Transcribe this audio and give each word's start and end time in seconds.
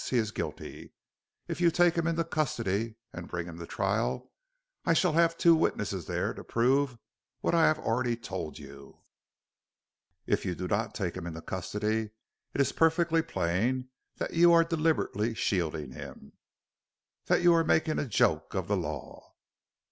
He 0.09 0.17
is 0.17 0.31
guilty. 0.31 0.93
If 1.47 1.61
you 1.61 1.69
take 1.69 1.93
him 1.95 2.07
into 2.07 2.23
custody 2.23 2.95
and 3.13 3.27
bring 3.27 3.45
him 3.45 3.59
to 3.59 3.67
trial 3.67 4.31
I 4.83 4.93
shall 4.93 5.13
have 5.13 5.37
two 5.37 5.53
witnesses 5.55 6.07
there 6.07 6.33
to 6.33 6.43
prove 6.43 6.97
what 7.41 7.53
I 7.53 7.67
have 7.67 7.77
already 7.77 8.17
told 8.17 8.57
you. 8.57 9.01
If 10.25 10.43
you 10.43 10.55
do 10.55 10.67
not 10.67 10.95
take 10.95 11.15
him 11.15 11.27
into 11.27 11.43
custody, 11.43 12.09
it 12.51 12.59
is 12.59 12.71
perfectly 12.71 13.21
plain 13.21 13.89
that 14.17 14.33
you 14.33 14.51
are 14.53 14.63
deliberately 14.63 15.35
shielding 15.35 15.91
him 15.91 16.33
that 17.27 17.43
you 17.43 17.53
are 17.53 17.63
making 17.63 17.99
a 17.99 18.07
joke 18.07 18.55
of 18.55 18.67
the 18.67 18.77
law." 18.77 19.35